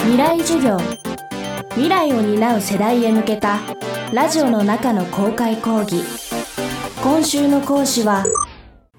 [0.00, 0.78] 未来授業。
[1.70, 3.58] 未来を担う世代へ向けた
[4.12, 6.02] ラジオの中の公開講義。
[7.02, 8.24] 今週の講師は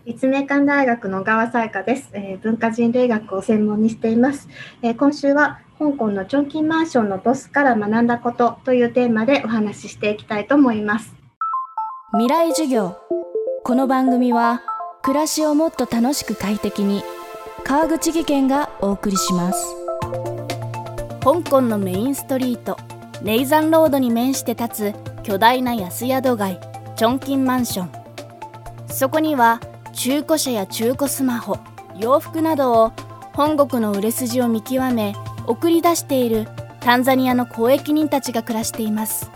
[0.05, 4.47] 立命館大学の小川彩香です、えー文化人類学を専門にしています、
[4.81, 11.13] えー今週は香港のチョンキンマンションのボスから学んだことというテーマでお話ししていきたいと思います。
[12.13, 12.97] 未来授業。
[13.63, 14.61] この番組は
[15.01, 17.03] 暮らしをもっと楽しく快適に
[17.63, 19.78] 川口義賢がお送りします
[21.31, 22.75] 香港のメインストリート
[23.21, 26.59] ネイザンロードに面して立つ巨大な安宿街
[26.95, 27.91] チョンキンマンション。
[28.87, 29.59] そこには
[29.93, 31.59] 中古車や中古スマホ
[31.99, 32.93] 洋服などを
[33.33, 35.13] 本国の売れ筋を見極め
[35.45, 36.47] 送り出している
[36.79, 39.29] タンザニアの交易人たちが暮らしています。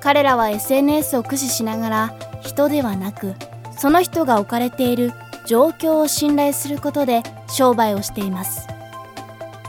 [0.00, 3.32] 彼らは SNS を駆使しながら人ではなく
[3.74, 5.14] その人が置かれている
[5.46, 8.75] 状況を信頼することで商売をしています。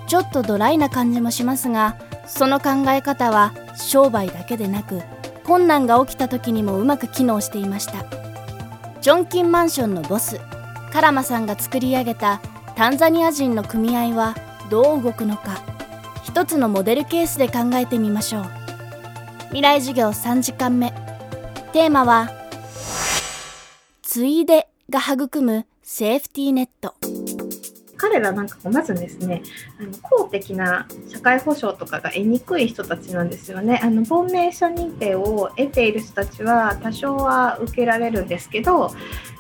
[0.07, 5.02] ちょっとドライな感じもしますがその考え方は商売だけでなく
[5.44, 8.05] 困難が起きた時にもうまく機能していました。
[9.02, 10.41] ジョンキンマンションのボス
[10.91, 12.41] カラマさんが作り上げた
[12.75, 14.35] タンザニア人の組合は
[14.69, 15.61] どう動くのか
[16.25, 18.44] 一つのモデルケースで考えてみましょう。
[19.47, 20.91] 未来授業3時間目。
[21.72, 22.30] テーマは
[24.02, 26.95] ついでが育むセーフティーネット。
[27.98, 29.42] 彼らなんかまずですね
[29.80, 38.92] あの公的な社会保障とかが得にくい人たちなんですよねあの亡命者認定を得ている人たちは多少は受けられるんですけど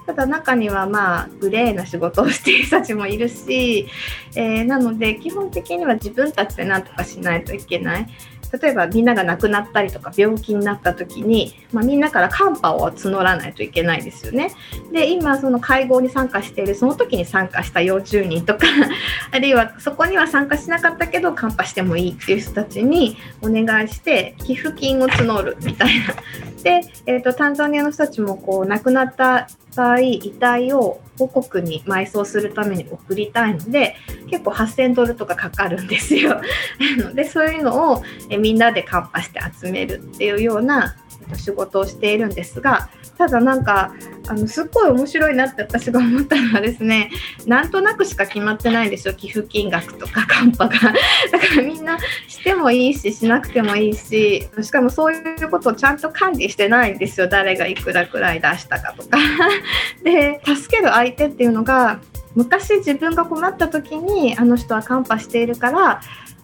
[0.07, 3.87] ただ中にはまあグレーな仕事をしている人たちもいるし、
[4.35, 8.07] えーなので基本的には自分たちで何とかしないといけない。
[8.51, 14.51] 例えばみんなが亡くなったりとか病気になった時に、まあ、みんなからカンパを募らないといけないですよね。
[14.91, 18.65] で今その会合に参加しているその時に参加した幼虫人とか
[19.31, 26.15] あるいはそこには参加しなかったけどカンパしてもいいっていう人たちにお願いして寄付金を募るみたいな。
[26.63, 33.95] で、えー、とタンザニアの人たちもこう亡くなった場合遺体を母国に埋葬するために送りたいので
[34.29, 36.41] 結構8000ドルとかかかるんですよ。
[37.13, 40.95] でそういうのをえみんなでカンパして集めるっていうような
[41.27, 43.93] っと仕事をしているんですがただなんか
[44.27, 47.09] あのすっごい面白いなって私が思ったのはですね
[47.45, 50.73] なんとなくしか決まってないんですよ寄付金額とかカンパが。
[51.31, 57.27] だからみんなしてもいいししなくてもいいししかもそういうことをちゃんと管理してないんですよ。
[57.27, 59.17] 誰がいくらくらい出したかとか。
[60.03, 61.99] で助ける相手っていうのが
[62.35, 66.01] 昔自分が困った時にあの人はカンパしているから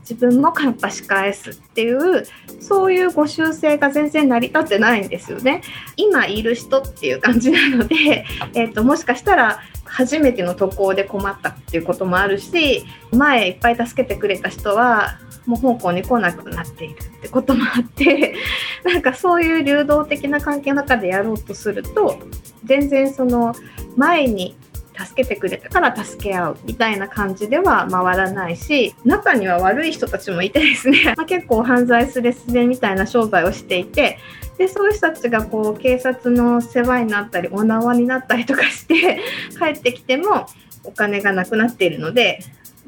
[0.09, 2.25] 自分もカンパし返すっていう
[2.59, 5.61] そういうご習性が全然成り立ってないんですよね。
[5.97, 18.33] 今いる人っていう感じなので、 えー、ともしかしたら初めての渡航で困ったっていうこともあるし前いっぱい助けてくれた人はもう香港に来なくなっているってこともあって
[18.83, 22.19] なんかそういう流動的な関係の中でやろうとすると
[22.63, 23.53] 全然その
[23.95, 24.55] 前に
[24.97, 34.19] 助けてくれたから助け合うみたいな感じでは回らないし中には悪い人たちもいてですね、 まあ、結構犯罪すれすれみたいな商売をしていて
[34.57, 39.19] でそういう人たちがこう警察の世話になったりお縄になったりとかして
[39.59, 40.47] 帰ってきても
[40.83, 42.39] お金がなくなっているので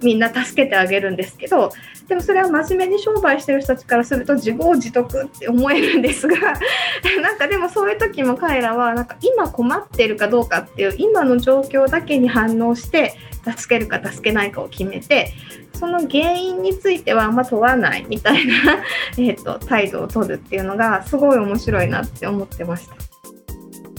[0.04, 1.72] みんな助けてあげるんですけど
[2.08, 6.36] でもそれは真面目に商売してる人たちからすると自業自得って思えるんですが
[7.22, 13.16] なんかでもそういう時も彼らはなんか今困ってるかどうかっていう今の状況だけに反応して
[13.58, 15.34] 助けるか助けないかを決めて
[15.74, 18.54] その原因についてはあんま問わないみたいな
[19.18, 22.96] えーと態度を取るっていうのがすごい面白いなって思ってました。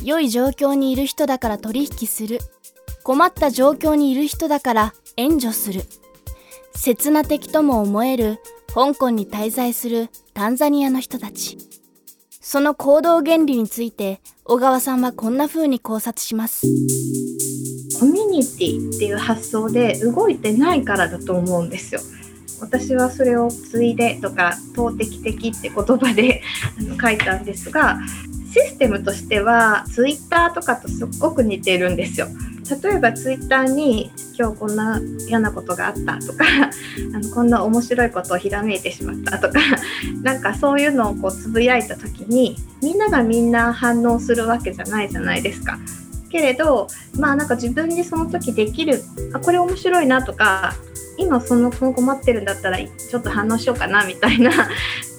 [0.02, 2.38] 良い状況にいる人だから取引する
[3.02, 5.82] 困った状況にいる人だから援助する
[6.75, 8.38] 刹那的とも思える
[8.75, 11.56] 香港に滞在するタンザニアの人たち
[12.31, 16.66] その行動原理について小川さんはこんな風に考察します
[17.99, 22.00] コミュニティっていう発想で動いてないからだと思うんですよ。
[22.60, 26.42] 私はそれを「ついで」とか「投擲的」って言葉で
[26.78, 27.98] あの書いたんですが
[28.53, 32.28] システムとしてはツイッターとかとすっごく似てるんですよ。
[32.83, 36.45] 例えばツイッターに今日こんな嫌なことがあったとか
[37.15, 39.60] あのこんな面白いことをひらめいてしまったとか
[40.22, 45.78] なんかそういうのをこうつぶやいた時にみんながみんな反応するわけじゃないじゃないですか。
[46.30, 46.88] けれど
[47.18, 49.02] まあなんか自分にその時できる
[49.32, 50.74] あこれ面白いなとか
[51.18, 54.50] 今その子困ってるんだったらちょっと反応しようかなみたいな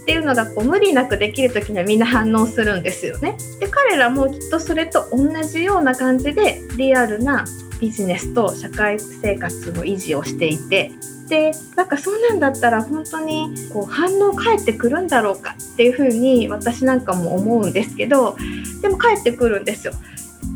[0.02, 3.36] っていうのがこう無理なくできる時にはみんな反応するんですよね。
[3.60, 7.46] で彼らもきっとそれと同じような感じでリアルな
[7.80, 10.92] ビジネスと社会生活の維持をしていて
[11.28, 18.38] でなんかそうなんだったら本当にこう反応返ってくるんだろうかっていうふうに私なんかも思うんですけど
[18.82, 19.94] でも返ってくるんですよ。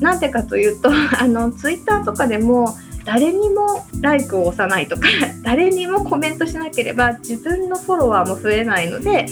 [0.01, 2.75] なんでかというと あのツイッターとかでも
[3.05, 5.07] 誰にもライクを押さないとか
[5.43, 9.25] 誰にもコメントしなければ自分のフォロワーも増えないので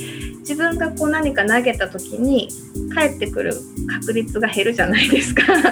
[0.50, 2.50] 自分がこう何か投げた時に
[2.96, 3.54] 返ってくる
[4.01, 5.44] 確率が減るじゃないですか。
[5.54, 5.72] だか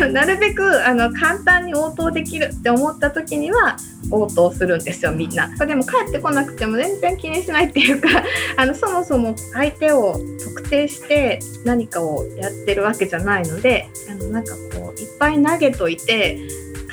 [0.00, 3.78] ら なるべくあの簡単に応答できるって思った時には
[4.10, 5.48] 応答するんですよみんな。
[5.66, 8.08] でも帰ってこなくても全然気にしないっていうか
[8.58, 16.38] あのそもそも相手を特定して何かをやってるわけじゃないのであのなんかこういっぱい投げといて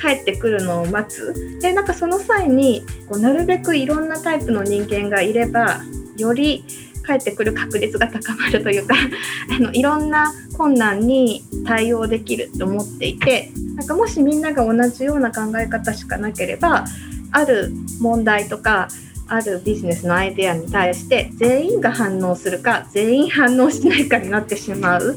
[0.00, 1.34] 帰ってくるのを待つ。
[1.60, 5.82] でなんかその際にこうなるべくいろんなタイプの人間がいれば
[6.16, 6.64] より
[7.02, 8.94] 返ってくる確率が高まるというか
[9.50, 16.84] あのいろんな困難に対応できると思っていてなんかもしみんなが同じような考え方しかなければ
[17.32, 18.88] ある問題とか
[19.26, 25.16] あるビジネスのアイデアに対して全員が反応するか全員反応しないかになってしまう。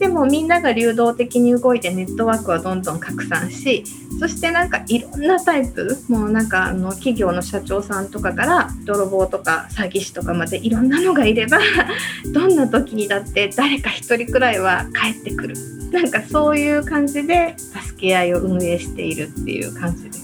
[0.00, 3.84] でもみんなが流動的に動いてネットワークはどんどん拡散し
[4.18, 11.58] そしてなんかいろんなタイプもうなんかあの企業の社長さんとかから泥棒とか詐欺師とかまでいろんなのがいれば
[12.32, 15.54] どんな時にだって誰か一人くらいは帰ってくる。
[15.90, 20.20] なんかそういう感じで助け合いを運営しているっていう感じです。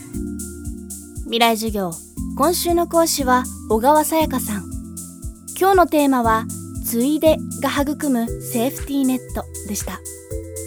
[1.25, 1.91] 未来授業。
[2.39, 4.65] 今週の講師は小川さやかさん。
[5.59, 6.45] 今日のテーマは
[6.87, 9.99] ついでが育むセーフティーネットでした。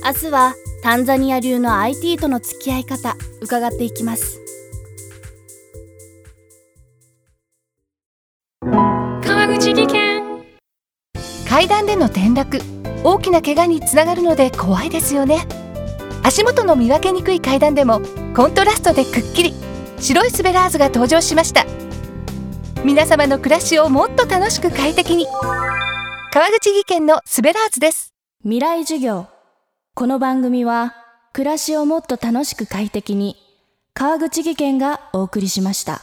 [0.05, 4.39] 明日はタンザニア流の IT との付き合い方伺っていきます。
[9.23, 10.43] 川口技研。
[11.47, 12.59] 階段での転落
[13.03, 15.47] 大きな怪我につながるので怖いですよね。
[16.21, 18.01] 足元の見分けにくい階段でも
[18.35, 19.53] コントラストでくっきり
[19.99, 21.65] 白いスベラーズが登場しました。
[22.83, 25.25] 皆様の暮らしをもっと楽しく快適に
[26.31, 28.13] 川口技研のスベラーズです。
[28.43, 29.25] 未来授業。
[29.95, 30.93] この番組は
[31.33, 33.35] 暮らしをもっと楽しく快適に
[33.95, 36.01] 川口技研がお送りしました。